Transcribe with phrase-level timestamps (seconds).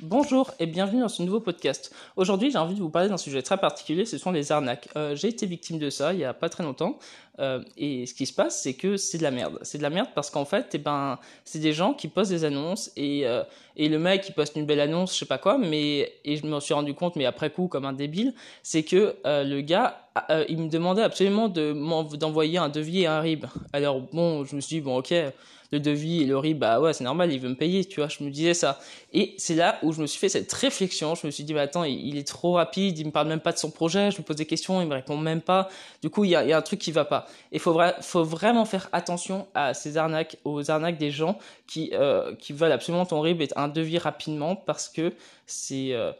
[0.00, 1.94] Bonjour et bienvenue dans ce nouveau podcast.
[2.16, 4.88] Aujourd'hui, j'ai envie de vous parler d'un sujet très particulier, ce sont les arnaques.
[4.96, 6.98] Euh, j'ai été victime de ça il y a pas très longtemps.
[7.38, 9.60] Euh, et ce qui se passe, c'est que c'est de la merde.
[9.62, 12.44] C'est de la merde parce qu'en fait, eh ben, c'est des gens qui postent des
[12.44, 13.44] annonces et, euh,
[13.76, 16.44] et le mec qui poste une belle annonce, je sais pas quoi, mais et je
[16.44, 18.34] me suis rendu compte, mais après coup, comme un débile,
[18.64, 20.03] c'est que le gars,
[20.48, 21.72] il me demandait absolument de
[22.16, 23.46] d'envoyer un devis et un RIB.
[23.72, 25.12] Alors bon, je me suis dit bon, ok
[25.74, 28.08] le devis et le RIB, bah ouais, c'est normal, il veut me payer, tu vois,
[28.08, 28.78] je me disais ça.
[29.12, 31.62] Et c'est là où je me suis fait cette réflexion, je me suis dit, bah
[31.62, 34.22] attends, il, est trop rapide, il me parle même pas de son projet, je lui
[34.22, 35.68] pose des questions, il me répond même pas.
[36.00, 37.26] Du coup, il y a, un truc qui va pas.
[37.52, 42.34] Et faut, faut vraiment faire attention à ces arnaques, aux arnaques des gens qui, euh,
[42.36, 45.12] qui veulent absolument ton RIB et un devis rapidement parce que
[45.46, 45.92] c'est...
[45.92, 46.12] Euh,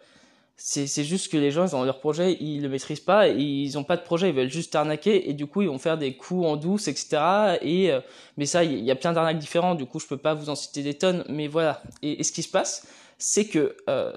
[0.56, 3.96] c'est juste que les gens, ont leur projet, ils le maîtrisent pas, ils ont pas
[3.96, 6.56] de projet, ils veulent juste arnaquer, et du coup, ils vont faire des coups en
[6.56, 7.58] douce, etc.
[7.60, 8.00] Et, euh,
[8.36, 10.54] mais ça, il y a plein d'arnaques différentes, du coup, je peux pas vous en
[10.54, 11.82] citer des tonnes, mais voilà.
[12.02, 12.86] Et, ce qui se passe,
[13.18, 14.12] c'est que euh,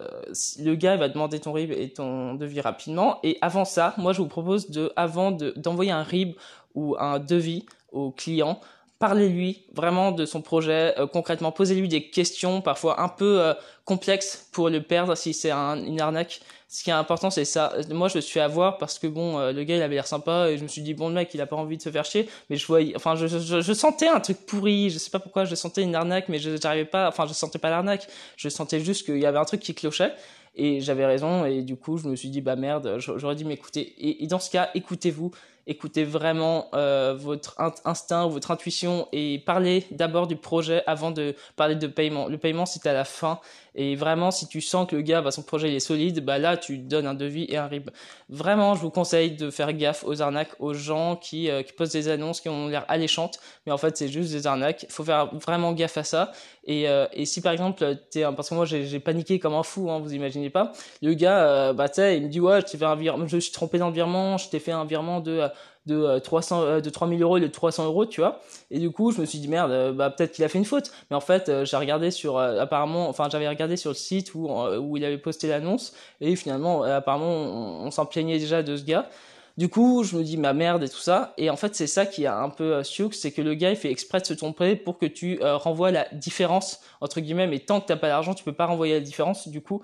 [0.60, 4.22] le gars va demander ton RIB et ton devis rapidement, et avant ça, moi, je
[4.22, 6.36] vous propose de, avant d'envoyer un RIB
[6.76, 8.60] ou un devis au client,
[9.00, 13.54] parlez-lui vraiment de son projet, euh, concrètement, posez-lui des questions parfois un peu euh,
[13.88, 16.42] complexes pour le perdre si c'est une arnaque.
[16.68, 17.74] Ce qui est important, c'est ça.
[17.90, 20.06] Moi, je me suis à voir parce que bon, euh, le gars, il avait l'air
[20.06, 21.90] sympa et je me suis dit bon, le mec, il a pas envie de se
[21.90, 22.28] faire chier.
[22.50, 24.90] Mais je voyais, enfin, je, sentais un truc pourri.
[24.90, 27.08] Je sais pas pourquoi, je sentais une arnaque, mais je n'arrivais pas.
[27.08, 28.08] Enfin, je sentais pas l'arnaque.
[28.36, 30.12] Je sentais juste qu'il y avait un truc qui clochait.
[30.60, 33.94] Et j'avais raison, et du coup, je me suis dit, bah merde, j'aurais dû m'écouter.
[34.00, 35.32] Et, et, dans ce cas, écoutez-vous,
[35.68, 41.76] écoutez vraiment euh, votre instinct, votre intuition, et parlez d'abord du projet avant de parler
[41.76, 42.28] de paiement.
[42.28, 43.40] Le paiement, c'est à la fin.
[43.78, 46.40] Et vraiment, si tu sens que le gars, bah, son projet il est solide, bah
[46.40, 47.92] là, tu donnes un devis et un RIB.
[48.28, 51.94] Vraiment, je vous conseille de faire gaffe aux arnaques, aux gens qui, euh, qui postent
[51.94, 54.84] des annonces qui ont l'air alléchantes, mais en fait, c'est juste des arnaques.
[54.84, 56.32] Il faut faire vraiment gaffe à ça.
[56.66, 57.84] Et, euh, et si par exemple,
[58.16, 60.74] es, parce que moi, j'ai paniqué comme un fou, hein, vous imaginez pas.
[61.04, 63.90] Le gars, euh, bah, il me dit, ouais, je fait un je suis trompé dans
[63.90, 65.48] le virement, je t'ai fait un virement de
[65.88, 68.92] de 300 euh, euh, de 3000 euros et de 300 euros tu vois et du
[68.92, 71.16] coup je me suis dit merde euh, bah peut-être qu'il a fait une faute mais
[71.16, 75.06] en fait j'ai regardé sur apparemment enfin j'avais regardé sur le site où où il
[75.06, 79.10] avait posté l'annonce et finalement apparemment on, s'en plaignait déjà de ce gars
[79.58, 81.34] du coup, je me dis ma merde et tout ça.
[81.36, 83.76] Et en fait, c'est ça qui a un peu euh, c'est que le gars il
[83.76, 87.48] fait exprès de se tromper pour que tu renvoies la différence entre guillemets.
[87.48, 89.48] Mais tant que t'as pas d'argent, tu peux pas renvoyer la différence.
[89.48, 89.82] Du coup,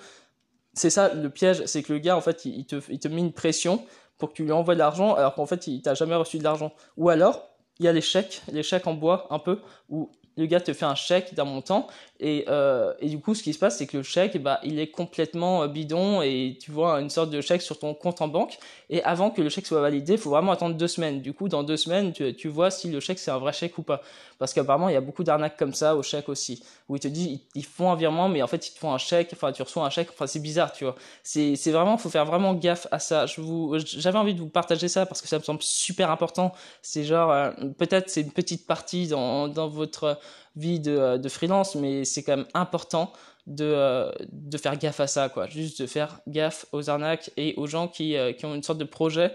[0.74, 3.22] c'est ça le piège, c'est que le gars en fait il, te il te met
[3.22, 3.84] une pression
[4.18, 6.44] pour que tu lui envoies de l'argent alors qu'en fait il t'a jamais reçu de
[6.44, 6.74] l'argent.
[6.98, 10.46] Ou alors il y a les chèques, les chèques en bois un peu où le
[10.46, 11.88] gars te fait un chèque d'un montant
[12.20, 14.80] et, euh, et du coup ce qui se passe c'est que le chèque bah, il
[14.80, 18.28] est complètement euh, bidon et tu vois une sorte de chèque sur ton compte en
[18.28, 18.58] banque
[18.90, 21.22] et avant que le chèque soit validé il faut vraiment attendre deux semaines.
[21.22, 23.78] Du coup dans deux semaines tu, tu vois si le chèque c'est un vrai chèque
[23.78, 24.02] ou pas.
[24.40, 27.08] Parce qu'apparemment il y a beaucoup d'arnaques comme ça au chèque aussi où ils te
[27.08, 29.62] disent ils, font un virement mais en fait ils te font un chèque enfin tu
[29.62, 30.96] reçois un chèque enfin c'est bizarre tu vois.
[31.24, 33.26] C'est c'est vraiment faut faire vraiment gaffe à ça.
[33.26, 36.54] Je vous j'avais envie de vous partager ça parce que ça me semble super important.
[36.82, 40.18] C'est genre euh, peut-être c'est une petite partie dans votre
[40.56, 43.12] vie de, euh, de freelance, mais c'est quand même important
[43.48, 45.48] de, euh, de faire gaffe à ça, quoi.
[45.48, 48.80] Juste de faire gaffe aux arnaques et aux gens qui, euh, qui ont une sorte
[48.80, 49.34] de projet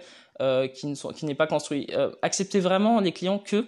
[0.75, 1.89] qui n'est pas construit.
[2.23, 3.67] acceptez vraiment les clients que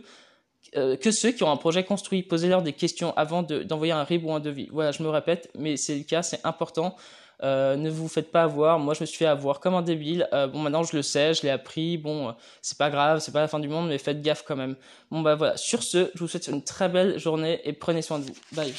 [0.73, 2.23] que ceux qui ont un projet construit.
[2.23, 4.69] Posez-leur des questions avant d'envoyer un RIB ou un devis.
[4.71, 6.97] Voilà, je me répète, mais c'est le cas, c'est important.
[7.43, 8.79] Euh, ne vous faites pas avoir.
[8.79, 10.29] Moi, je me suis fait avoir comme un débile.
[10.33, 11.97] Euh, bon, maintenant, je le sais, je l'ai appris.
[11.97, 14.57] Bon, euh, c'est pas grave, c'est pas la fin du monde, mais faites gaffe quand
[14.57, 14.77] même.
[15.11, 15.57] Bon, bah voilà.
[15.57, 18.37] Sur ce, je vous souhaite une très belle journée et prenez soin de vous.
[18.53, 18.75] Bye.